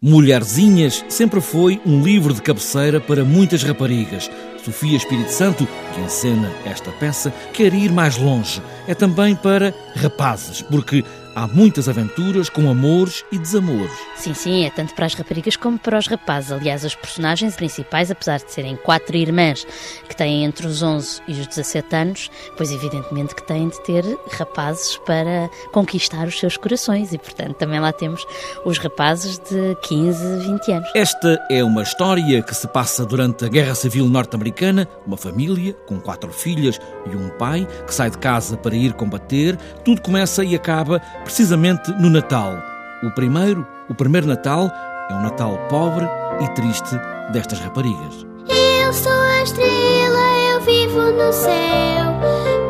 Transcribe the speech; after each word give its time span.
Mulherzinhas 0.00 1.04
sempre 1.08 1.40
foi 1.40 1.80
um 1.84 2.04
livro 2.04 2.32
de 2.32 2.40
cabeceira 2.40 3.00
para 3.00 3.24
muitas 3.24 3.64
raparigas. 3.64 4.30
Sofia 4.64 4.96
Espírito 4.96 5.32
Santo, 5.32 5.66
que 5.92 6.00
encena 6.00 6.52
esta 6.64 6.92
peça, 6.92 7.34
quer 7.52 7.74
ir 7.74 7.90
mais 7.90 8.16
longe. 8.16 8.62
É 8.86 8.94
também 8.94 9.34
para 9.34 9.74
rapazes, 9.96 10.62
porque 10.62 11.04
Há 11.38 11.46
muitas 11.46 11.88
aventuras 11.88 12.50
com 12.50 12.68
amores 12.68 13.24
e 13.30 13.38
desamores. 13.38 13.92
Sim, 14.16 14.34
sim, 14.34 14.64
é 14.64 14.70
tanto 14.70 14.92
para 14.92 15.06
as 15.06 15.14
raparigas 15.14 15.54
como 15.54 15.78
para 15.78 15.96
os 15.96 16.08
rapazes. 16.08 16.50
Aliás, 16.50 16.84
as 16.84 16.96
personagens 16.96 17.54
principais, 17.54 18.10
apesar 18.10 18.38
de 18.38 18.50
serem 18.50 18.74
quatro 18.74 19.16
irmãs 19.16 19.64
que 20.08 20.16
têm 20.16 20.42
entre 20.44 20.66
os 20.66 20.82
11 20.82 21.22
e 21.28 21.34
os 21.34 21.46
17 21.46 21.94
anos, 21.94 22.30
pois 22.56 22.72
evidentemente 22.72 23.36
que 23.36 23.46
têm 23.46 23.68
de 23.68 23.80
ter 23.84 24.04
rapazes 24.32 24.96
para 25.06 25.48
conquistar 25.70 26.26
os 26.26 26.36
seus 26.40 26.56
corações 26.56 27.12
e, 27.12 27.18
portanto, 27.18 27.54
também 27.54 27.78
lá 27.78 27.92
temos 27.92 28.26
os 28.64 28.76
rapazes 28.78 29.38
de 29.38 29.76
15, 29.82 30.38
20 30.44 30.72
anos. 30.72 30.90
Esta 30.96 31.40
é 31.48 31.62
uma 31.62 31.84
história 31.84 32.42
que 32.42 32.52
se 32.52 32.66
passa 32.66 33.06
durante 33.06 33.44
a 33.44 33.48
Guerra 33.48 33.76
Civil 33.76 34.08
Norte-Americana, 34.08 34.88
uma 35.06 35.16
família 35.16 35.72
com 35.86 36.00
quatro 36.00 36.32
filhas 36.32 36.80
e 37.06 37.14
um 37.14 37.28
pai 37.28 37.64
que 37.86 37.94
sai 37.94 38.10
de 38.10 38.18
casa 38.18 38.56
para 38.56 38.74
ir 38.74 38.92
combater. 38.94 39.56
Tudo 39.84 40.02
começa 40.02 40.42
e 40.42 40.56
acaba 40.56 41.00
precisamente 41.28 41.92
no 42.00 42.08
Natal. 42.08 42.56
O 43.02 43.10
primeiro, 43.10 43.66
o 43.86 43.94
primeiro 43.94 44.26
Natal, 44.26 44.72
é 45.10 45.14
um 45.14 45.20
Natal 45.20 45.58
pobre 45.68 46.08
e 46.40 46.48
triste 46.54 46.98
destas 47.30 47.60
raparigas. 47.60 48.26
Eu 48.48 48.92
sou 48.94 49.12
a 49.12 49.42
estrela, 49.42 50.54
eu 50.54 50.60
vivo 50.62 51.02
no 51.12 51.30
céu. 51.30 52.16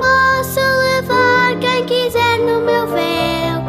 Posso 0.00 0.58
levar 0.58 1.56
quem 1.60 1.86
quiser 1.86 2.38
no 2.40 2.60
meu 2.60 2.88
véu. 2.88 3.62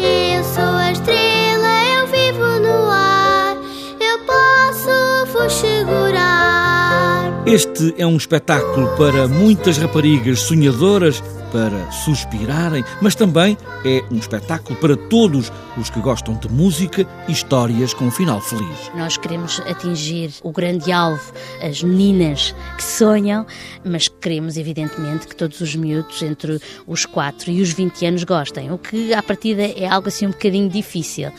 Eu 0.00 0.42
sou 0.42 0.64
a 0.64 0.90
estrela, 0.90 2.00
eu 2.00 2.06
vivo 2.08 2.58
no 2.58 2.90
ar. 2.90 3.56
Eu 4.00 4.18
posso 4.26 5.32
vos 5.32 5.52
segurar. 5.52 7.42
Este 7.46 7.94
é 7.96 8.04
um 8.04 8.16
espetáculo 8.16 8.88
para 8.96 9.28
muitas 9.28 9.78
raparigas 9.78 10.40
sonhadoras 10.40 11.22
para 11.52 11.92
suspirarem, 11.92 12.82
mas 13.00 13.14
também 13.14 13.58
é 13.84 14.02
um 14.10 14.16
espetáculo 14.16 14.78
para 14.80 14.96
todos 14.96 15.52
os 15.76 15.90
que 15.90 16.00
gostam 16.00 16.34
de 16.34 16.48
música 16.48 17.06
e 17.28 17.32
histórias 17.32 17.92
com 17.92 18.06
um 18.06 18.10
final 18.10 18.40
feliz. 18.40 18.90
Nós 18.96 19.18
queremos 19.18 19.60
atingir 19.60 20.32
o 20.42 20.50
grande 20.50 20.90
alvo, 20.90 21.32
as 21.60 21.82
meninas 21.82 22.54
que 22.76 22.82
sonham, 22.82 23.46
mas 23.84 24.08
queremos, 24.08 24.56
evidentemente, 24.56 25.26
que 25.26 25.36
todos 25.36 25.60
os 25.60 25.76
miúdos 25.76 26.22
entre 26.22 26.58
os 26.86 27.04
4 27.04 27.50
e 27.50 27.60
os 27.60 27.70
20 27.70 28.06
anos 28.06 28.24
gostem, 28.24 28.72
o 28.72 28.78
que, 28.78 29.12
à 29.12 29.22
partida, 29.22 29.62
é 29.62 29.86
algo 29.86 30.08
assim 30.08 30.26
um 30.26 30.30
bocadinho 30.30 30.70
difícil. 30.70 31.30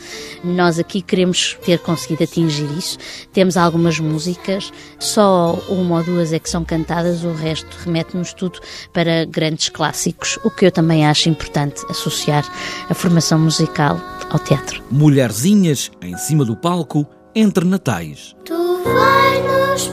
Nós 0.44 0.78
aqui 0.78 1.02
queremos 1.02 1.56
ter 1.64 1.80
conseguido 1.80 2.22
atingir 2.22 2.70
isso. 2.78 2.98
Temos 3.32 3.56
algumas 3.56 3.98
músicas, 3.98 4.72
só 4.98 5.54
uma 5.68 5.96
ou 5.98 6.04
duas 6.04 6.32
é 6.32 6.38
que 6.38 6.48
são 6.48 6.64
cantadas, 6.64 7.24
o 7.24 7.32
resto 7.32 7.76
remete-nos 7.84 8.32
tudo 8.32 8.60
para 8.92 9.24
grandes 9.24 9.68
clássicos 9.68 10.03
clássicos, 10.04 10.38
o 10.44 10.50
que 10.50 10.66
eu 10.66 10.72
também 10.72 11.06
acho 11.06 11.28
importante 11.28 11.84
associar 11.88 12.44
a 12.88 12.94
formação 12.94 13.38
musical 13.38 14.00
ao 14.30 14.38
teatro. 14.38 14.82
Mulherzinhas 14.90 15.90
em 16.02 16.16
cima 16.16 16.44
do 16.44 16.56
palco 16.56 17.06
entre 17.34 17.64
natais. 17.64 18.34
Tu 18.44 18.82
vais 18.84 19.44
nos 19.44 19.86